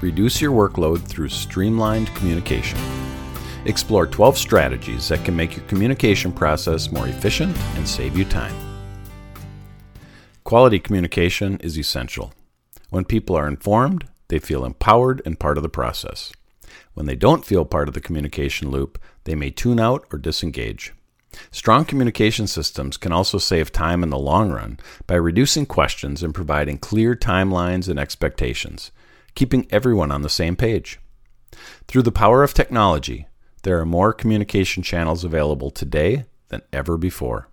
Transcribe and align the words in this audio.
Reduce 0.00 0.40
your 0.40 0.52
workload 0.52 1.02
through 1.02 1.28
streamlined 1.28 2.14
communication. 2.14 2.78
Explore 3.66 4.06
12 4.06 4.38
strategies 4.38 5.08
that 5.08 5.22
can 5.26 5.36
make 5.36 5.54
your 5.54 5.66
communication 5.66 6.32
process 6.32 6.90
more 6.90 7.06
efficient 7.06 7.54
and 7.76 7.86
save 7.86 8.16
you 8.16 8.24
time. 8.24 8.54
Quality 10.42 10.78
communication 10.78 11.58
is 11.58 11.78
essential. 11.78 12.32
When 12.88 13.04
people 13.04 13.36
are 13.36 13.46
informed, 13.46 14.08
they 14.28 14.38
feel 14.38 14.64
empowered 14.64 15.20
and 15.26 15.38
part 15.38 15.58
of 15.58 15.62
the 15.62 15.68
process. 15.68 16.32
When 16.94 17.04
they 17.04 17.14
don't 17.14 17.44
feel 17.44 17.66
part 17.66 17.86
of 17.86 17.92
the 17.94 18.00
communication 18.00 18.70
loop, 18.70 18.98
they 19.24 19.34
may 19.34 19.50
tune 19.50 19.78
out 19.78 20.06
or 20.10 20.18
disengage. 20.18 20.94
Strong 21.50 21.84
communication 21.84 22.46
systems 22.46 22.96
can 22.96 23.12
also 23.12 23.36
save 23.36 23.70
time 23.70 24.02
in 24.02 24.08
the 24.08 24.18
long 24.18 24.50
run 24.50 24.80
by 25.06 25.14
reducing 25.14 25.66
questions 25.66 26.22
and 26.22 26.34
providing 26.34 26.78
clear 26.78 27.14
timelines 27.14 27.86
and 27.86 27.98
expectations, 27.98 28.90
keeping 29.40 29.66
everyone 29.70 30.12
on 30.12 30.20
the 30.20 30.28
same 30.28 30.54
page. 30.54 31.00
Through 31.88 32.02
the 32.02 32.12
power 32.12 32.42
of 32.42 32.52
technology, 32.52 33.26
there 33.62 33.80
are 33.80 33.86
more 33.86 34.12
communication 34.12 34.82
channels 34.82 35.24
available 35.24 35.70
today 35.70 36.26
than 36.48 36.60
ever 36.74 36.98
before. 36.98 37.48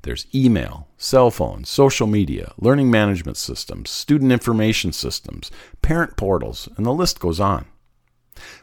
There's 0.00 0.26
email, 0.34 0.88
cell 0.96 1.30
phone, 1.30 1.64
social 1.64 2.06
media, 2.06 2.54
learning 2.56 2.90
management 2.90 3.36
systems, 3.36 3.90
student 3.90 4.32
information 4.32 4.92
systems, 4.92 5.50
parent 5.82 6.16
portals, 6.16 6.70
and 6.78 6.86
the 6.86 6.90
list 6.94 7.20
goes 7.20 7.38
on. 7.38 7.66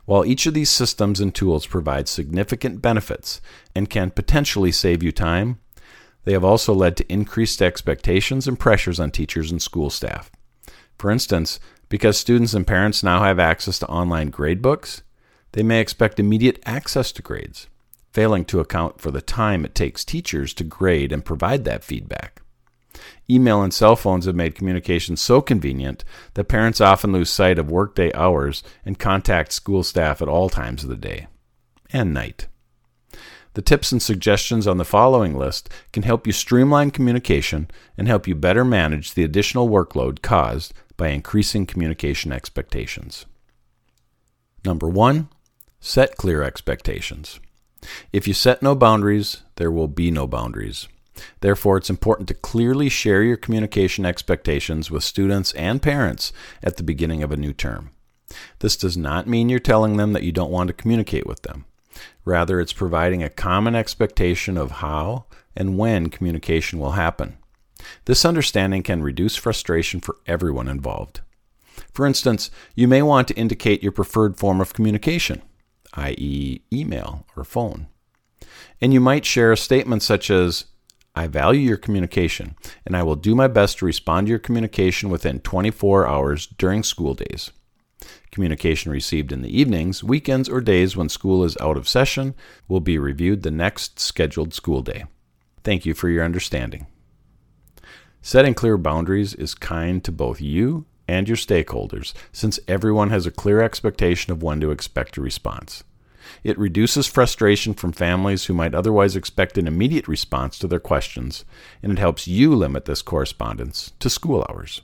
While 0.05 0.26
each 0.26 0.48
of 0.48 0.55
these 0.55 0.71
systems 0.71 1.20
and 1.20 1.35
tools 1.35 1.67
provide 1.67 2.07
significant 2.07 2.81
benefits 2.81 3.39
and 3.76 3.87
can 3.87 4.09
potentially 4.09 4.71
save 4.71 5.03
you 5.03 5.12
time, 5.12 5.59
they 6.23 6.34
have 6.34 6.43
also 6.43 6.73
led 6.73 6.98
to 6.98 7.13
increased 7.13 7.62
expectations 7.62 8.48
and 8.48 8.57
pressures 8.57 8.99
on 8.99 9.12
teachers 9.12 9.51
and 9.51 9.62
school 9.62 9.91
staff. 9.91 10.31
For 10.98 11.12
instance, 11.12 11.59
because 11.90 12.18
students 12.18 12.54
and 12.54 12.68
parents 12.68 13.04
now 13.04 13.23
have 13.23 13.40
access 13.40 13.80
to 13.80 13.88
online 13.88 14.32
gradebooks, 14.32 15.02
they 15.54 15.63
may 15.63 15.80
expect 15.80 16.20
immediate 16.20 16.62
access 16.66 17.12
to 17.13 17.21
grades, 17.21 17.68
failing 18.12 18.46
to 18.46 18.60
account 18.60 18.99
for 18.99 19.12
the 19.12 19.21
time 19.21 19.63
it 19.63 19.76
takes 19.76 20.04
teachers 20.04 20.54
to 20.54 20.63
grade 20.63 21.12
and 21.12 21.26
provide 21.26 21.63
that 21.66 21.84
feedback. 21.84 22.41
Email 23.29 23.62
and 23.62 23.74
cell 23.74 23.96
phones 23.96 24.26
have 24.26 24.35
made 24.35 24.55
communication 24.55 25.16
so 25.16 25.41
convenient 25.41 26.04
that 26.34 26.46
parents 26.46 26.82
often 26.82 27.12
lose 27.12 27.29
sight 27.29 27.60
of 27.60 27.70
workday 27.70 28.12
hours 28.13 28.63
and 28.85 28.99
contact 28.99 29.51
school 29.51 29.84
staff 29.84 30.22
at 30.22 30.27
all 30.27 30.49
times 30.49 30.84
of 30.84 30.90
the 30.90 30.96
day 30.96 31.27
and 31.91 32.13
night. 32.13 32.48
The 33.58 33.63
tips 33.63 33.91
and 33.91 34.00
suggestions 34.00 34.68
on 34.68 34.77
the 34.77 34.86
following 34.86 35.36
list 35.36 35.68
can 35.91 36.04
help 36.04 36.27
you 36.27 36.32
streamline 36.32 36.91
communication 36.91 37.72
and 37.98 38.08
help 38.08 38.27
you 38.27 38.36
better 38.36 38.63
manage 38.63 39.16
the 39.16 39.24
additional 39.24 39.68
workload 39.68 40.22
caused 40.22 40.76
by 40.96 41.08
increasing 41.08 41.66
communication 41.66 42.32
expectations. 42.32 43.26
Number 44.63 44.88
one, 44.88 45.30
set 45.80 46.18
clear 46.18 46.44
expectations. 46.44 47.40
If 48.13 48.28
you 48.28 48.35
set 48.35 48.62
no 48.62 48.76
boundaries, 48.76 49.41
there 49.55 49.72
will 49.72 49.88
be 49.88 50.12
no 50.12 50.28
boundaries. 50.28 50.88
Therefore, 51.40 51.78
it's 51.78 51.90
important 51.90 52.28
to 52.28 52.35
clearly 52.35 52.90
share 52.90 53.24
your 53.24 53.38
communication 53.38 54.05
expectations 54.05 54.91
with 54.91 55.04
students 55.04 55.52
and 55.54 55.82
parents 55.82 56.32
at 56.62 56.78
the 56.78 56.84
beginning 56.84 57.24
of 57.24 57.32
a 57.32 57.38
new 57.38 57.54
term. 57.54 57.90
This 58.60 58.78
does 58.78 58.98
not 58.98 59.26
mean 59.26 59.50
you're 59.50 59.58
telling 59.58 59.98
them 59.98 60.13
that 60.13 60.22
you 60.22 60.32
don't 60.32 60.52
want 60.52 60.68
to 60.68 60.74
communicate 60.74 61.26
with 61.26 61.41
them. 61.41 61.66
Rather, 62.26 62.59
it's 62.59 62.73
providing 62.73 63.23
a 63.23 63.29
common 63.29 63.76
expectation 63.76 64.57
of 64.57 64.72
how 64.72 65.25
and 65.56 65.78
when 65.78 66.09
communication 66.09 66.79
will 66.79 66.91
happen. 66.91 67.38
This 68.06 68.25
understanding 68.25 68.84
can 68.84 69.03
reduce 69.03 69.35
frustration 69.35 70.00
for 70.00 70.17
everyone 70.25 70.67
involved. 70.67 71.22
For 71.94 72.06
instance, 72.06 72.50
you 72.75 72.88
may 72.88 73.01
want 73.01 73.28
to 73.28 73.35
indicate 73.35 73.84
your 73.84 73.91
preferred 73.91 74.38
form 74.38 74.62
of 74.62 74.73
communication, 74.73 75.41
i.e., 75.94 76.62
email 76.72 77.25
or 77.35 77.44
phone. 77.44 77.88
And 78.81 78.93
you 78.93 78.99
might 78.99 79.25
share 79.25 79.51
a 79.51 79.57
statement 79.57 80.03
such 80.03 80.29
as, 80.29 80.66
I 81.16 81.27
value 81.27 81.61
your 81.61 81.77
communication, 81.77 82.55
and 82.85 82.95
I 82.95 83.03
will 83.03 83.16
do 83.16 83.33
my 83.33 83.47
best 83.47 83.79
to 83.79 83.85
respond 83.85 84.27
to 84.27 84.29
your 84.29 84.39
communication 84.39 85.09
within 85.09 85.39
24 85.39 86.07
hours 86.07 86.45
during 86.45 86.83
school 86.83 87.16
days. 87.16 87.51
Communication 88.31 88.91
received 88.91 89.31
in 89.31 89.41
the 89.41 89.59
evenings, 89.59 90.03
weekends, 90.03 90.49
or 90.49 90.61
days 90.61 90.95
when 90.95 91.09
school 91.09 91.43
is 91.43 91.57
out 91.61 91.77
of 91.77 91.88
session 91.88 92.35
will 92.67 92.81
be 92.81 92.97
reviewed 92.97 93.43
the 93.43 93.51
next 93.51 93.99
scheduled 93.99 94.53
school 94.53 94.81
day. 94.81 95.05
Thank 95.63 95.85
you 95.85 95.93
for 95.93 96.09
your 96.09 96.23
understanding. 96.23 96.87
Setting 98.21 98.53
clear 98.53 98.77
boundaries 98.77 99.33
is 99.33 99.55
kind 99.55 100.03
to 100.03 100.11
both 100.11 100.41
you 100.41 100.85
and 101.07 101.27
your 101.27 101.37
stakeholders, 101.37 102.13
since 102.33 102.59
everyone 102.67 103.09
has 103.09 103.25
a 103.25 103.31
clear 103.31 103.61
expectation 103.61 104.33
of 104.33 104.43
when 104.43 104.59
to 104.59 104.71
expect 104.71 105.16
a 105.17 105.21
response. 105.21 105.83
It 106.43 106.59
reduces 106.59 107.07
frustration 107.07 107.73
from 107.73 107.93
families 107.93 108.45
who 108.45 108.53
might 108.53 108.75
otherwise 108.75 109.16
expect 109.16 109.57
an 109.57 109.67
immediate 109.67 110.09
response 110.09 110.59
to 110.59 110.67
their 110.67 110.79
questions, 110.79 111.45
and 111.81 111.91
it 111.91 111.99
helps 111.99 112.27
you 112.27 112.53
limit 112.53 112.83
this 112.83 113.01
correspondence 113.01 113.93
to 113.99 114.09
school 114.09 114.45
hours. 114.49 114.81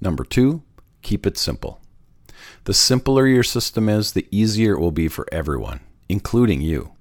Number 0.00 0.24
two, 0.24 0.62
keep 1.02 1.26
it 1.26 1.36
simple. 1.36 1.81
The 2.64 2.74
simpler 2.74 3.26
your 3.26 3.42
system 3.42 3.88
is, 3.88 4.12
the 4.12 4.26
easier 4.30 4.74
it 4.74 4.80
will 4.80 4.92
be 4.92 5.08
for 5.08 5.26
everyone, 5.32 5.80
including 6.08 6.60
you. 6.60 6.92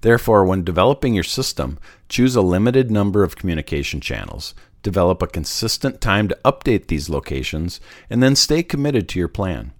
Therefore, 0.00 0.44
when 0.44 0.64
developing 0.64 1.14
your 1.14 1.24
system, 1.24 1.78
choose 2.08 2.36
a 2.36 2.42
limited 2.42 2.90
number 2.90 3.22
of 3.22 3.36
communication 3.36 4.00
channels, 4.00 4.54
develop 4.82 5.22
a 5.22 5.26
consistent 5.26 6.00
time 6.00 6.28
to 6.28 6.38
update 6.44 6.86
these 6.86 7.10
locations, 7.10 7.80
and 8.08 8.22
then 8.22 8.36
stay 8.36 8.62
committed 8.62 9.08
to 9.08 9.18
your 9.18 9.28
plan. 9.28 9.72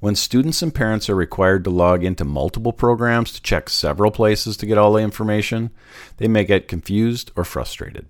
When 0.00 0.14
students 0.14 0.62
and 0.62 0.74
parents 0.74 1.10
are 1.10 1.14
required 1.14 1.64
to 1.64 1.70
log 1.70 2.02
into 2.02 2.24
multiple 2.24 2.72
programs 2.72 3.32
to 3.32 3.42
check 3.42 3.68
several 3.68 4.10
places 4.10 4.56
to 4.56 4.66
get 4.66 4.78
all 4.78 4.94
the 4.94 5.02
information, 5.02 5.70
they 6.16 6.28
may 6.28 6.44
get 6.44 6.68
confused 6.68 7.30
or 7.36 7.44
frustrated. 7.44 8.06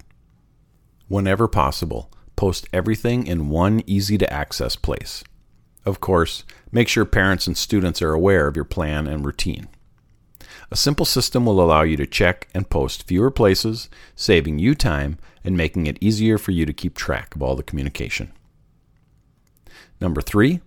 Whenever 1.09 1.49
possible, 1.49 2.13
post 2.37 2.69
everything 2.73 3.27
in 3.27 3.49
one 3.49 3.83
easy 3.87 4.17
to 4.19 4.33
access 4.33 4.77
place. 4.77 5.25
Of 5.87 6.01
course, 6.01 6.45
make 6.73 6.89
sure 6.89 7.05
parents 7.05 7.47
and 7.47 7.57
students 7.57 8.03
are 8.03 8.13
aware 8.13 8.49
of 8.49 8.57
your 8.57 8.65
plan 8.65 9.07
and 9.07 9.25
routine. 9.25 9.69
A 10.69 10.77
simple 10.77 11.07
system 11.07 11.47
will 11.47 11.61
allow 11.61 11.83
you 11.83 11.97
to 11.97 12.07
check 12.07 12.49
and 12.53 12.69
post 12.69 13.07
fewer 13.07 13.31
places, 13.31 13.89
saving 14.17 14.59
you 14.59 14.75
time 14.75 15.17
and 15.45 15.57
making 15.57 15.87
it 15.87 15.99
easier 16.01 16.39
for 16.39 16.51
you 16.51 16.67
to 16.67 16.73
keep 16.73 16.97
track 16.97 17.37
of 17.37 17.43
all 17.43 17.55
the 17.55 17.63
communication. 17.63 18.33
Number 20.01 20.21
three, 20.21 20.61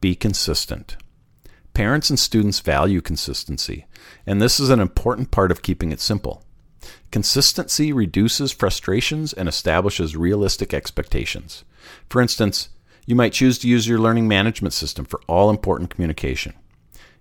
be 0.00 0.14
consistent. 0.14 0.96
Parents 1.74 2.08
and 2.08 2.18
students 2.18 2.60
value 2.60 3.00
consistency, 3.00 3.86
and 4.24 4.40
this 4.40 4.60
is 4.60 4.70
an 4.70 4.80
important 4.80 5.32
part 5.32 5.50
of 5.50 5.62
keeping 5.62 5.90
it 5.90 6.00
simple. 6.00 6.44
Consistency 7.10 7.92
reduces 7.92 8.52
frustrations 8.52 9.32
and 9.32 9.48
establishes 9.48 10.16
realistic 10.16 10.72
expectations. 10.72 11.64
For 12.08 12.22
instance, 12.22 12.68
you 13.10 13.16
might 13.16 13.32
choose 13.32 13.58
to 13.58 13.68
use 13.68 13.88
your 13.88 13.98
learning 13.98 14.28
management 14.28 14.72
system 14.72 15.04
for 15.04 15.20
all 15.26 15.50
important 15.50 15.90
communication. 15.90 16.54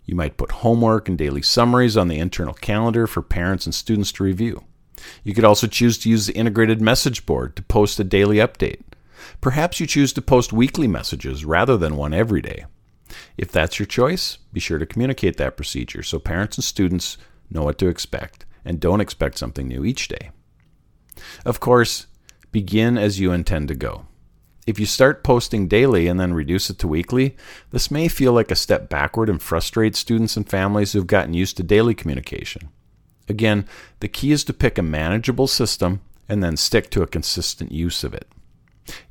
You 0.05 0.15
might 0.15 0.37
put 0.37 0.51
homework 0.51 1.09
and 1.09 1.17
daily 1.17 1.41
summaries 1.41 1.97
on 1.97 2.07
the 2.07 2.19
internal 2.19 2.53
calendar 2.53 3.07
for 3.07 3.23
parents 3.23 3.65
and 3.65 3.73
students 3.73 4.11
to 4.13 4.23
review. 4.23 4.63
You 5.23 5.33
could 5.33 5.43
also 5.43 5.65
choose 5.65 5.97
to 5.99 6.09
use 6.09 6.27
the 6.27 6.35
integrated 6.35 6.79
message 6.79 7.25
board 7.25 7.55
to 7.55 7.63
post 7.63 7.99
a 7.99 8.03
daily 8.03 8.37
update. 8.37 8.81
Perhaps 9.41 9.79
you 9.79 9.87
choose 9.87 10.13
to 10.13 10.21
post 10.21 10.53
weekly 10.53 10.87
messages 10.87 11.43
rather 11.43 11.75
than 11.75 11.97
one 11.97 12.13
every 12.13 12.41
day. 12.41 12.65
If 13.35 13.51
that's 13.51 13.79
your 13.79 13.87
choice, 13.87 14.37
be 14.53 14.59
sure 14.59 14.77
to 14.77 14.85
communicate 14.85 15.37
that 15.37 15.57
procedure 15.57 16.03
so 16.03 16.19
parents 16.19 16.57
and 16.57 16.63
students 16.63 17.17
know 17.49 17.63
what 17.63 17.79
to 17.79 17.87
expect 17.87 18.45
and 18.63 18.79
don't 18.79 19.01
expect 19.01 19.39
something 19.39 19.67
new 19.67 19.83
each 19.83 20.07
day. 20.07 20.29
Of 21.45 21.59
course, 21.59 22.05
begin 22.51 22.97
as 22.97 23.19
you 23.19 23.31
intend 23.31 23.69
to 23.69 23.75
go. 23.75 24.05
If 24.67 24.79
you 24.79 24.85
start 24.85 25.23
posting 25.23 25.67
daily 25.67 26.07
and 26.07 26.19
then 26.19 26.33
reduce 26.33 26.69
it 26.69 26.77
to 26.79 26.87
weekly, 26.87 27.35
this 27.71 27.89
may 27.89 28.07
feel 28.07 28.33
like 28.33 28.51
a 28.51 28.55
step 28.55 28.89
backward 28.89 29.29
and 29.29 29.41
frustrate 29.41 29.95
students 29.95 30.37
and 30.37 30.47
families 30.47 30.93
who've 30.93 31.07
gotten 31.07 31.33
used 31.33 31.57
to 31.57 31.63
daily 31.63 31.95
communication. 31.95 32.69
Again, 33.27 33.65
the 33.99 34.07
key 34.07 34.31
is 34.31 34.43
to 34.45 34.53
pick 34.53 34.77
a 34.77 34.83
manageable 34.83 35.47
system 35.47 36.01
and 36.27 36.43
then 36.43 36.57
stick 36.57 36.89
to 36.91 37.01
a 37.01 37.07
consistent 37.07 37.71
use 37.71 38.03
of 38.03 38.13
it. 38.13 38.27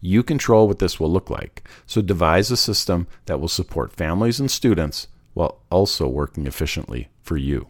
You 0.00 0.23
control 0.23 0.67
what 0.67 0.81
this 0.81 0.99
will 0.99 1.11
look 1.11 1.31
like, 1.31 1.69
so 1.87 2.03
devise 2.03 2.51
a 2.51 2.56
system 2.56 3.06
that 3.27 3.41
will 3.41 3.49
support 3.49 3.93
families 3.93 4.41
and 4.41 4.51
students 4.51 5.09
while 5.35 5.61
also 5.71 6.09
working 6.09 6.47
efficiently 6.47 7.09
for 7.23 7.37
you. 7.37 7.69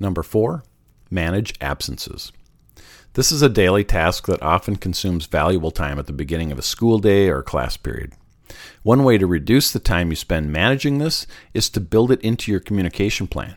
Number 0.00 0.22
four, 0.22 0.64
manage 1.10 1.54
absences. 1.60 2.32
This 3.18 3.32
is 3.32 3.42
a 3.42 3.48
daily 3.48 3.82
task 3.82 4.28
that 4.28 4.44
often 4.44 4.76
consumes 4.76 5.26
valuable 5.26 5.72
time 5.72 5.98
at 5.98 6.06
the 6.06 6.12
beginning 6.12 6.52
of 6.52 6.58
a 6.60 6.62
school 6.62 7.00
day 7.00 7.28
or 7.28 7.42
class 7.42 7.76
period. 7.76 8.12
One 8.84 9.02
way 9.02 9.18
to 9.18 9.26
reduce 9.26 9.72
the 9.72 9.80
time 9.80 10.10
you 10.10 10.14
spend 10.14 10.52
managing 10.52 10.98
this 10.98 11.26
is 11.52 11.68
to 11.70 11.80
build 11.80 12.12
it 12.12 12.20
into 12.20 12.52
your 12.52 12.60
communication 12.60 13.26
plan. 13.26 13.56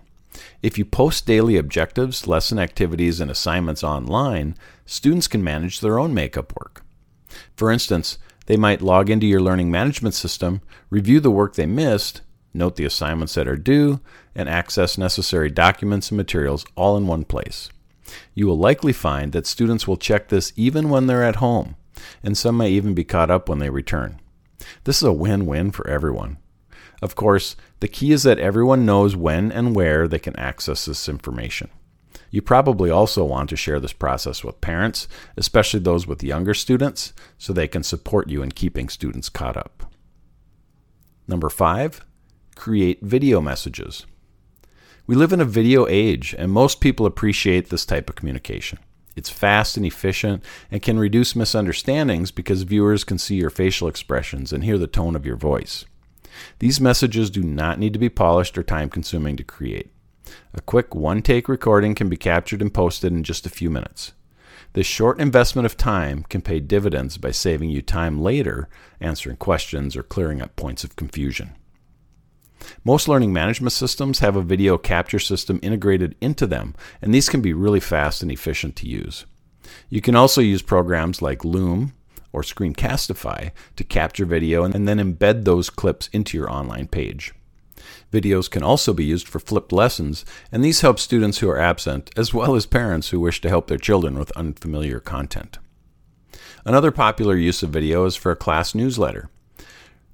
If 0.63 0.79
you 0.79 0.83
post 0.83 1.27
daily 1.27 1.57
objectives, 1.57 2.25
lesson 2.25 2.57
activities, 2.57 3.21
and 3.21 3.29
assignments 3.29 3.83
online, 3.83 4.55
students 4.87 5.27
can 5.27 5.43
manage 5.43 5.79
their 5.79 5.99
own 5.99 6.11
makeup 6.11 6.53
work. 6.59 6.83
For 7.55 7.69
instance, 7.69 8.17
They 8.47 8.57
might 8.57 8.81
log 8.81 9.11
into 9.11 9.27
your 9.27 9.41
learning 9.41 9.69
management 9.69 10.15
system, 10.15 10.61
review 10.89 11.19
the 11.19 11.29
work 11.29 11.53
they 11.53 11.67
missed, 11.67 12.21
note 12.51 12.77
the 12.77 12.85
assignments 12.85 13.35
that 13.35 13.47
are 13.47 13.55
due, 13.55 13.99
and 14.33 14.49
access 14.49 14.97
necessary 14.97 15.51
documents 15.51 16.09
and 16.09 16.17
materials 16.17 16.65
all 16.75 16.97
in 16.97 17.05
one 17.05 17.25
place. 17.25 17.69
You 18.33 18.47
will 18.47 18.57
likely 18.57 18.93
find 18.93 19.31
that 19.31 19.47
students 19.47 19.87
will 19.87 19.97
check 19.97 20.29
this 20.29 20.53
even 20.55 20.89
when 20.89 21.07
they're 21.07 21.23
at 21.23 21.37
home, 21.37 21.75
and 22.23 22.37
some 22.37 22.57
may 22.57 22.69
even 22.69 22.93
be 22.93 23.03
caught 23.03 23.31
up 23.31 23.49
when 23.49 23.59
they 23.59 23.69
return. 23.69 24.19
This 24.83 24.97
is 24.97 25.03
a 25.03 25.13
win 25.13 25.45
win 25.45 25.71
for 25.71 25.87
everyone. 25.87 26.37
Of 27.01 27.15
course, 27.15 27.55
the 27.79 27.87
key 27.87 28.11
is 28.11 28.23
that 28.23 28.39
everyone 28.39 28.85
knows 28.85 29.15
when 29.15 29.51
and 29.51 29.75
where 29.75 30.07
they 30.07 30.19
can 30.19 30.35
access 30.35 30.85
this 30.85 31.09
information. 31.09 31.69
You 32.29 32.41
probably 32.41 32.89
also 32.89 33.25
want 33.25 33.49
to 33.49 33.57
share 33.57 33.79
this 33.79 33.91
process 33.91 34.43
with 34.43 34.61
parents, 34.61 35.07
especially 35.35 35.81
those 35.81 36.07
with 36.07 36.23
younger 36.23 36.53
students, 36.53 37.11
so 37.37 37.51
they 37.51 37.67
can 37.67 37.83
support 37.83 38.29
you 38.29 38.41
in 38.41 38.51
keeping 38.51 38.87
students 38.87 39.29
caught 39.29 39.57
up. 39.57 39.91
Number 41.27 41.49
five, 41.49 42.05
create 42.55 43.01
video 43.01 43.41
messages. 43.41 44.05
We 45.07 45.15
live 45.15 45.33
in 45.33 45.41
a 45.41 45.45
video 45.45 45.87
age, 45.87 46.35
and 46.37 46.51
most 46.51 46.79
people 46.79 47.05
appreciate 47.05 47.69
this 47.69 47.85
type 47.85 48.09
of 48.09 48.15
communication. 48.15 48.79
It's 49.15 49.29
fast 49.29 49.75
and 49.75 49.85
efficient 49.85 50.43
and 50.69 50.81
can 50.81 50.99
reduce 50.99 51.35
misunderstandings 51.35 52.31
because 52.31 52.61
viewers 52.61 53.03
can 53.03 53.17
see 53.17 53.35
your 53.35 53.49
facial 53.49 53.87
expressions 53.87 54.53
and 54.53 54.63
hear 54.63 54.77
the 54.77 54.87
tone 54.87 55.15
of 55.15 55.25
your 55.25 55.35
voice. 55.35 55.85
These 56.59 56.79
messages 56.79 57.29
do 57.29 57.43
not 57.43 57.79
need 57.79 57.93
to 57.93 57.99
be 57.99 58.09
polished 58.09 58.57
or 58.57 58.63
time 58.63 58.89
consuming 58.89 59.35
to 59.37 59.43
create. 59.43 59.91
A 60.53 60.61
quick 60.61 60.95
one 60.95 61.21
take 61.21 61.49
recording 61.49 61.95
can 61.95 62.07
be 62.07 62.15
captured 62.15 62.61
and 62.61 62.73
posted 62.73 63.11
in 63.11 63.23
just 63.23 63.45
a 63.45 63.49
few 63.49 63.69
minutes. 63.69 64.13
This 64.73 64.87
short 64.87 65.19
investment 65.19 65.65
of 65.65 65.75
time 65.75 66.23
can 66.29 66.41
pay 66.41 66.61
dividends 66.61 67.17
by 67.17 67.31
saving 67.31 67.69
you 67.69 67.81
time 67.81 68.21
later 68.21 68.69
answering 69.01 69.35
questions 69.35 69.97
or 69.97 70.03
clearing 70.03 70.41
up 70.41 70.55
points 70.55 70.85
of 70.85 70.95
confusion. 70.95 71.55
Most 72.83 73.07
learning 73.07 73.33
management 73.33 73.73
systems 73.73 74.19
have 74.19 74.35
a 74.35 74.41
video 74.41 74.77
capture 74.77 75.19
system 75.19 75.59
integrated 75.61 76.15
into 76.21 76.47
them, 76.47 76.75
and 77.01 77.13
these 77.13 77.29
can 77.29 77.41
be 77.41 77.53
really 77.53 77.79
fast 77.79 78.21
and 78.21 78.31
efficient 78.31 78.75
to 78.77 78.87
use. 78.87 79.25
You 79.89 80.01
can 80.01 80.15
also 80.15 80.41
use 80.41 80.61
programs 80.61 81.21
like 81.21 81.45
Loom 81.45 81.93
or 82.33 82.41
Screencastify 82.41 83.51
to 83.75 83.83
capture 83.83 84.25
video 84.25 84.63
and 84.63 84.87
then 84.87 84.97
embed 84.97 85.43
those 85.43 85.69
clips 85.69 86.09
into 86.13 86.37
your 86.37 86.51
online 86.51 86.87
page. 86.87 87.33
Videos 88.11 88.49
can 88.49 88.63
also 88.63 88.93
be 88.93 89.05
used 89.05 89.27
for 89.27 89.39
flipped 89.39 89.71
lessons, 89.71 90.25
and 90.51 90.63
these 90.63 90.81
help 90.81 90.99
students 90.99 91.39
who 91.39 91.49
are 91.49 91.59
absent, 91.59 92.11
as 92.15 92.33
well 92.33 92.55
as 92.55 92.65
parents 92.65 93.09
who 93.09 93.19
wish 93.19 93.41
to 93.41 93.49
help 93.49 93.67
their 93.67 93.77
children 93.77 94.19
with 94.19 94.31
unfamiliar 94.31 94.99
content. 94.99 95.57
Another 96.65 96.91
popular 96.91 97.35
use 97.35 97.63
of 97.63 97.71
video 97.71 98.05
is 98.05 98.15
for 98.15 98.31
a 98.31 98.35
class 98.35 98.75
newsletter. 98.75 99.29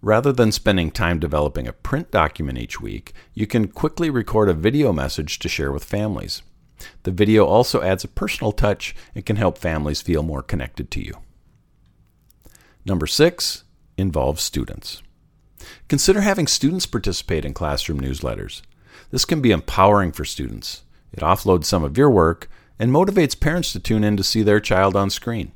Rather 0.01 0.31
than 0.31 0.51
spending 0.51 0.91
time 0.91 1.19
developing 1.19 1.67
a 1.67 1.73
print 1.73 2.11
document 2.11 2.57
each 2.57 2.79
week, 2.79 3.13
you 3.33 3.47
can 3.47 3.67
quickly 3.67 4.09
record 4.09 4.47
a 4.47 4.53
video 4.53 4.93
message 4.93 5.39
to 5.39 5.49
share 5.49 5.71
with 5.71 5.83
families. 5.83 6.43
The 7.03 7.11
video 7.11 7.45
also 7.45 7.81
adds 7.81 8.03
a 8.03 8.07
personal 8.07 8.51
touch 8.51 8.95
and 9.15 9.25
can 9.25 9.37
help 9.37 9.57
families 9.57 10.01
feel 10.01 10.21
more 10.21 10.43
connected 10.43 10.91
to 10.91 11.03
you. 11.03 11.17
Number 12.85 13.07
six, 13.07 13.63
involves 13.97 14.43
students. 14.43 15.01
Consider 15.89 16.21
having 16.21 16.45
students 16.45 16.85
participate 16.85 17.43
in 17.43 17.53
classroom 17.53 17.99
newsletters. 17.99 18.61
This 19.09 19.25
can 19.25 19.41
be 19.41 19.51
empowering 19.51 20.11
for 20.11 20.23
students. 20.23 20.83
It 21.11 21.21
offloads 21.21 21.65
some 21.65 21.83
of 21.83 21.97
your 21.97 22.11
work 22.11 22.49
and 22.77 22.91
motivates 22.91 23.39
parents 23.39 23.71
to 23.71 23.79
tune 23.79 24.03
in 24.03 24.15
to 24.17 24.23
see 24.23 24.43
their 24.43 24.59
child 24.59 24.95
on 24.95 25.09
screen. 25.09 25.51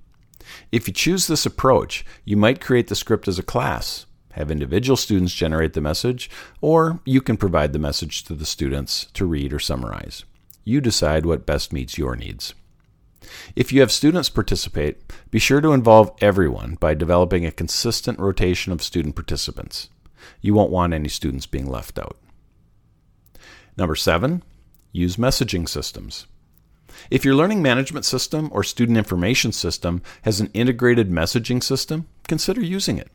If 0.72 0.88
you 0.88 0.94
choose 0.94 1.28
this 1.28 1.46
approach, 1.46 2.04
you 2.26 2.36
might 2.36 2.60
create 2.60 2.88
the 2.88 2.96
script 2.96 3.28
as 3.28 3.38
a 3.38 3.44
class, 3.44 4.08
have 4.34 4.52
individual 4.52 4.98
students 4.98 5.34
generate 5.34 5.74
the 5.74 5.82
message, 5.82 6.30
or 6.62 7.00
you 7.06 7.22
can 7.22 7.38
provide 7.38 7.74
the 7.74 7.80
message 7.80 8.24
to 8.26 8.34
the 8.34 8.46
students 8.46 9.06
to 9.14 9.26
read 9.26 9.54
or 9.54 9.60
summarize. 9.60 10.26
You 10.64 10.82
decide 10.82 11.26
what 11.26 11.46
best 11.46 11.74
meets 11.74 11.98
your 11.98 12.16
needs. 12.16 12.54
If 13.56 13.72
you 13.72 13.82
have 13.82 13.92
students 13.92 14.30
participate, 14.30 15.02
be 15.30 15.40
sure 15.40 15.62
to 15.62 15.74
involve 15.74 16.12
everyone 16.22 16.78
by 16.80 16.94
developing 16.94 17.46
a 17.46 17.52
consistent 17.52 18.20
rotation 18.20 18.72
of 18.72 18.84
student 18.84 19.16
participants. 19.16 19.90
You 20.42 20.54
won't 20.54 20.72
want 20.72 20.94
any 20.94 21.10
students 21.10 21.46
being 21.46 21.68
left 21.68 22.00
out. 22.00 22.18
Number 23.78 23.96
seven, 23.96 24.44
use 24.92 25.16
messaging 25.16 25.68
systems. 25.68 26.28
If 27.10 27.24
your 27.24 27.36
learning 27.36 27.62
management 27.62 28.06
system 28.06 28.50
or 28.52 28.64
student 28.64 28.98
information 28.98 29.52
system 29.52 30.02
has 30.24 30.40
an 30.40 30.52
integrated 30.54 31.10
messaging 31.10 31.64
system, 31.64 32.08
consider 32.28 32.62
using 32.62 32.98
it. 32.98 33.10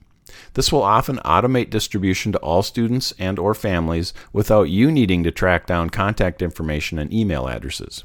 This 0.55 0.73
will 0.73 0.82
often 0.82 1.19
automate 1.19 1.70
distribution 1.70 2.32
to 2.32 2.38
all 2.38 2.62
students 2.62 3.12
and 3.19 3.38
or 3.38 3.55
families 3.55 4.12
without 4.32 4.64
you 4.64 4.90
needing 4.90 5.23
to 5.23 5.31
track 5.31 5.67
down 5.67 5.90
contact 5.90 6.43
information 6.43 6.99
and 6.99 7.12
email 7.12 7.46
addresses. 7.46 8.05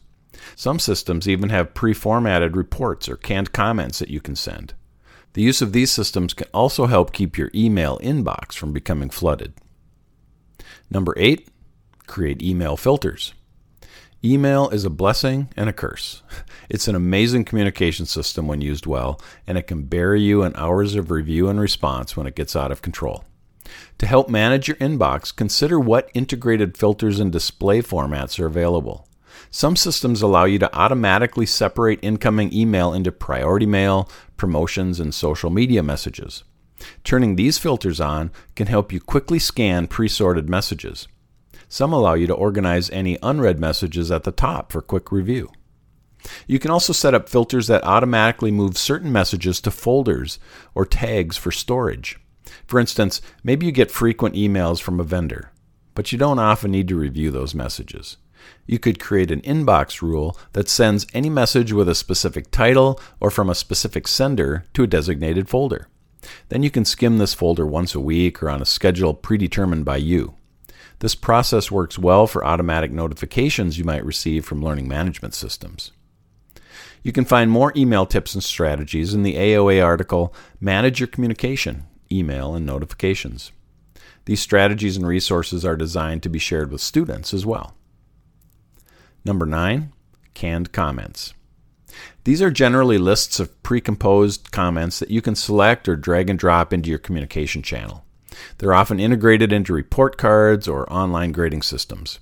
Some 0.55 0.79
systems 0.79 1.27
even 1.27 1.49
have 1.49 1.73
pre-formatted 1.73 2.55
reports 2.55 3.07
or 3.09 3.17
canned 3.17 3.53
comments 3.53 3.99
that 3.99 4.09
you 4.09 4.21
can 4.21 4.35
send. 4.35 4.73
The 5.33 5.41
use 5.41 5.61
of 5.61 5.71
these 5.71 5.91
systems 5.91 6.33
can 6.33 6.47
also 6.53 6.87
help 6.87 7.13
keep 7.13 7.37
your 7.37 7.51
email 7.55 7.99
inbox 7.99 8.53
from 8.53 8.73
becoming 8.73 9.09
flooded. 9.09 9.53
Number 10.89 11.13
8, 11.17 11.47
create 12.07 12.41
email 12.41 12.75
filters. 12.75 13.33
Email 14.23 14.69
is 14.69 14.85
a 14.85 14.91
blessing 14.91 15.49
and 15.57 15.67
a 15.67 15.73
curse. 15.73 16.21
It's 16.69 16.87
an 16.87 16.95
amazing 16.95 17.43
communication 17.43 18.05
system 18.05 18.47
when 18.47 18.61
used 18.61 18.85
well, 18.85 19.19
and 19.45 19.57
it 19.57 19.67
can 19.67 19.83
bury 19.83 20.21
you 20.21 20.43
in 20.43 20.55
hours 20.55 20.95
of 20.95 21.11
review 21.11 21.49
and 21.49 21.59
response 21.59 22.15
when 22.15 22.25
it 22.25 22.35
gets 22.35 22.55
out 22.55 22.71
of 22.71 22.81
control. 22.81 23.25
To 23.97 24.05
help 24.05 24.29
manage 24.29 24.69
your 24.69 24.77
inbox, 24.77 25.35
consider 25.35 25.77
what 25.77 26.09
integrated 26.13 26.77
filters 26.77 27.19
and 27.19 27.29
display 27.29 27.81
formats 27.81 28.39
are 28.39 28.45
available. 28.45 29.05
Some 29.49 29.75
systems 29.75 30.21
allow 30.21 30.45
you 30.45 30.59
to 30.59 30.73
automatically 30.73 31.45
separate 31.45 31.99
incoming 32.01 32.53
email 32.53 32.93
into 32.93 33.11
priority 33.11 33.65
mail, 33.65 34.09
promotions, 34.37 35.01
and 35.01 35.13
social 35.13 35.49
media 35.49 35.83
messages. 35.83 36.45
Turning 37.03 37.35
these 37.35 37.57
filters 37.57 37.99
on 37.99 38.31
can 38.55 38.67
help 38.67 38.93
you 38.93 39.01
quickly 39.01 39.39
scan 39.39 39.87
pre 39.87 40.07
sorted 40.07 40.47
messages. 40.47 41.09
Some 41.71 41.93
allow 41.93 42.15
you 42.15 42.27
to 42.27 42.33
organize 42.33 42.89
any 42.89 43.17
unread 43.23 43.57
messages 43.57 44.11
at 44.11 44.25
the 44.25 44.33
top 44.33 44.73
for 44.73 44.81
quick 44.81 45.09
review. 45.09 45.49
You 46.45 46.59
can 46.59 46.69
also 46.69 46.91
set 46.91 47.13
up 47.13 47.29
filters 47.29 47.67
that 47.67 47.85
automatically 47.85 48.51
move 48.51 48.77
certain 48.77 49.09
messages 49.09 49.61
to 49.61 49.71
folders 49.71 50.37
or 50.75 50.85
tags 50.85 51.37
for 51.37 51.49
storage. 51.49 52.19
For 52.67 52.77
instance, 52.77 53.21
maybe 53.41 53.65
you 53.65 53.71
get 53.71 53.89
frequent 53.89 54.35
emails 54.35 54.81
from 54.81 54.99
a 54.99 55.05
vendor, 55.05 55.53
but 55.95 56.11
you 56.11 56.17
don't 56.17 56.39
often 56.39 56.71
need 56.71 56.89
to 56.89 56.97
review 56.97 57.31
those 57.31 57.55
messages. 57.55 58.17
You 58.67 58.77
could 58.77 58.99
create 58.99 59.31
an 59.31 59.39
inbox 59.39 60.01
rule 60.01 60.37
that 60.51 60.67
sends 60.67 61.07
any 61.13 61.29
message 61.29 61.71
with 61.71 61.87
a 61.87 61.95
specific 61.95 62.51
title 62.51 62.99
or 63.21 63.31
from 63.31 63.49
a 63.49 63.55
specific 63.55 64.09
sender 64.09 64.65
to 64.73 64.83
a 64.83 64.87
designated 64.87 65.47
folder. 65.47 65.87
Then 66.49 66.63
you 66.63 66.69
can 66.69 66.83
skim 66.83 67.17
this 67.17 67.33
folder 67.33 67.65
once 67.65 67.95
a 67.95 68.01
week 68.01 68.43
or 68.43 68.49
on 68.49 68.61
a 68.61 68.65
schedule 68.65 69.13
predetermined 69.13 69.85
by 69.85 69.95
you. 69.95 70.35
This 71.01 71.15
process 71.15 71.71
works 71.71 71.97
well 71.97 72.27
for 72.27 72.45
automatic 72.45 72.91
notifications 72.91 73.79
you 73.79 73.83
might 73.83 74.05
receive 74.05 74.45
from 74.45 74.61
learning 74.61 74.87
management 74.87 75.33
systems. 75.33 75.91
You 77.01 77.11
can 77.11 77.25
find 77.25 77.49
more 77.49 77.73
email 77.75 78.05
tips 78.05 78.35
and 78.35 78.43
strategies 78.43 79.11
in 79.11 79.23
the 79.23 79.33
AOA 79.33 79.83
article 79.83 80.31
Manage 80.59 80.99
Your 80.99 81.07
Communication, 81.07 81.87
Email 82.11 82.53
and 82.53 82.67
Notifications. 82.67 83.51
These 84.25 84.41
strategies 84.41 84.95
and 84.95 85.07
resources 85.07 85.65
are 85.65 85.75
designed 85.75 86.21
to 86.21 86.29
be 86.29 86.37
shared 86.37 86.71
with 86.71 86.81
students 86.81 87.33
as 87.33 87.47
well. 87.47 87.75
Number 89.25 89.47
9, 89.47 89.91
canned 90.35 90.71
comments. 90.71 91.33
These 92.25 92.43
are 92.43 92.51
generally 92.51 92.99
lists 92.99 93.39
of 93.39 93.63
pre-composed 93.63 94.51
comments 94.51 94.99
that 94.99 95.09
you 95.09 95.23
can 95.23 95.33
select 95.33 95.89
or 95.89 95.95
drag 95.95 96.29
and 96.29 96.37
drop 96.37 96.71
into 96.71 96.91
your 96.91 96.99
communication 96.99 97.63
channel. 97.63 98.05
They're 98.57 98.73
often 98.73 98.99
integrated 98.99 99.51
into 99.51 99.73
report 99.73 100.17
cards 100.17 100.67
or 100.67 100.91
online 100.91 101.31
grading 101.31 101.63
systems. 101.63 102.19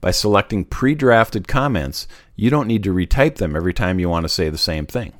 By 0.00 0.10
selecting 0.10 0.64
pre 0.64 0.94
drafted 0.94 1.48
comments, 1.48 2.06
you 2.36 2.50
don't 2.50 2.68
need 2.68 2.82
to 2.84 2.94
retype 2.94 3.36
them 3.36 3.56
every 3.56 3.72
time 3.72 3.98
you 3.98 4.08
want 4.08 4.24
to 4.24 4.28
say 4.28 4.48
the 4.48 4.58
same 4.58 4.86
thing. 4.86 5.12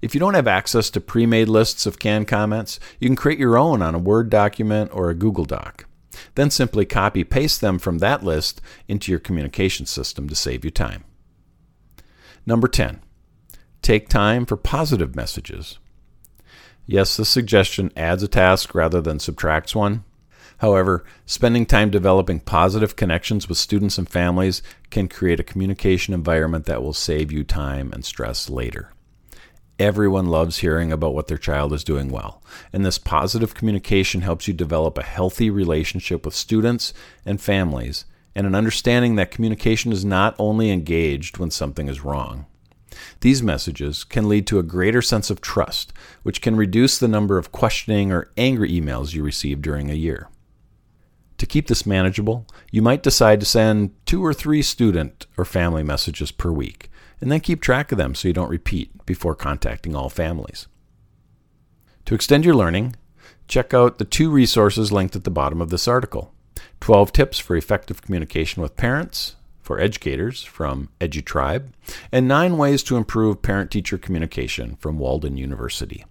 If 0.00 0.14
you 0.14 0.20
don't 0.20 0.34
have 0.34 0.46
access 0.46 0.90
to 0.90 1.00
pre 1.00 1.26
made 1.26 1.48
lists 1.48 1.86
of 1.86 1.98
canned 1.98 2.28
comments, 2.28 2.78
you 3.00 3.08
can 3.08 3.16
create 3.16 3.38
your 3.38 3.56
own 3.56 3.82
on 3.82 3.94
a 3.94 3.98
Word 3.98 4.30
document 4.30 4.90
or 4.92 5.10
a 5.10 5.14
Google 5.14 5.44
Doc. 5.44 5.86
Then 6.34 6.50
simply 6.50 6.84
copy 6.84 7.24
paste 7.24 7.60
them 7.60 7.78
from 7.78 7.98
that 7.98 8.22
list 8.22 8.60
into 8.88 9.10
your 9.10 9.18
communication 9.18 9.86
system 9.86 10.28
to 10.28 10.34
save 10.34 10.64
you 10.64 10.70
time. 10.70 11.04
Number 12.46 12.68
10. 12.68 13.00
Take 13.82 14.08
time 14.08 14.46
for 14.46 14.56
positive 14.56 15.16
messages. 15.16 15.78
Yes, 16.86 17.16
this 17.16 17.28
suggestion 17.28 17.90
adds 17.96 18.22
a 18.22 18.28
task 18.28 18.74
rather 18.74 19.00
than 19.00 19.18
subtracts 19.18 19.74
one. 19.74 20.04
However, 20.58 21.04
spending 21.26 21.66
time 21.66 21.90
developing 21.90 22.40
positive 22.40 22.94
connections 22.94 23.48
with 23.48 23.58
students 23.58 23.98
and 23.98 24.08
families 24.08 24.62
can 24.90 25.08
create 25.08 25.40
a 25.40 25.44
communication 25.44 26.14
environment 26.14 26.66
that 26.66 26.82
will 26.82 26.92
save 26.92 27.32
you 27.32 27.42
time 27.42 27.92
and 27.92 28.04
stress 28.04 28.48
later. 28.48 28.90
Everyone 29.78 30.26
loves 30.26 30.58
hearing 30.58 30.92
about 30.92 31.14
what 31.14 31.26
their 31.26 31.38
child 31.38 31.72
is 31.72 31.82
doing 31.82 32.08
well, 32.08 32.42
and 32.72 32.86
this 32.86 32.98
positive 32.98 33.54
communication 33.54 34.20
helps 34.20 34.46
you 34.46 34.54
develop 34.54 34.96
a 34.96 35.02
healthy 35.02 35.50
relationship 35.50 36.24
with 36.24 36.34
students 36.34 36.94
and 37.26 37.40
families, 37.40 38.04
and 38.36 38.46
an 38.46 38.54
understanding 38.54 39.16
that 39.16 39.32
communication 39.32 39.90
is 39.90 40.04
not 40.04 40.36
only 40.38 40.70
engaged 40.70 41.38
when 41.38 41.50
something 41.50 41.88
is 41.88 42.04
wrong. 42.04 42.46
These 43.20 43.42
messages 43.42 44.04
can 44.04 44.28
lead 44.28 44.46
to 44.48 44.58
a 44.58 44.62
greater 44.62 45.02
sense 45.02 45.30
of 45.30 45.40
trust, 45.40 45.92
which 46.22 46.40
can 46.40 46.56
reduce 46.56 46.98
the 46.98 47.08
number 47.08 47.38
of 47.38 47.52
questioning 47.52 48.12
or 48.12 48.30
angry 48.36 48.70
emails 48.70 49.14
you 49.14 49.22
receive 49.22 49.62
during 49.62 49.90
a 49.90 49.94
year. 49.94 50.28
To 51.38 51.46
keep 51.46 51.66
this 51.66 51.86
manageable, 51.86 52.46
you 52.70 52.80
might 52.80 53.02
decide 53.02 53.40
to 53.40 53.46
send 53.46 53.92
two 54.06 54.24
or 54.24 54.32
three 54.32 54.62
student 54.62 55.26
or 55.36 55.44
family 55.44 55.82
messages 55.82 56.30
per 56.30 56.50
week 56.50 56.90
and 57.20 57.30
then 57.30 57.40
keep 57.40 57.60
track 57.60 57.90
of 57.92 57.98
them 57.98 58.14
so 58.14 58.28
you 58.28 58.34
don't 58.34 58.50
repeat 58.50 59.06
before 59.06 59.34
contacting 59.34 59.96
all 59.96 60.08
families. 60.08 60.66
To 62.04 62.14
extend 62.14 62.44
your 62.44 62.54
learning, 62.54 62.96
check 63.48 63.72
out 63.72 63.98
the 63.98 64.04
two 64.04 64.30
resources 64.30 64.92
linked 64.92 65.16
at 65.16 65.24
the 65.24 65.30
bottom 65.30 65.60
of 65.60 65.70
this 65.70 65.88
article 65.88 66.34
12 66.80 67.12
tips 67.12 67.38
for 67.38 67.56
effective 67.56 68.02
communication 68.02 68.62
with 68.62 68.76
parents 68.76 69.36
for 69.64 69.80
educators 69.80 70.44
from 70.44 70.90
EduTribe, 71.00 71.70
and 72.12 72.28
nine 72.28 72.58
ways 72.58 72.82
to 72.84 72.96
improve 72.96 73.40
parent 73.40 73.70
teacher 73.70 73.96
communication 73.96 74.76
from 74.76 74.98
Walden 74.98 75.38
University. 75.38 76.04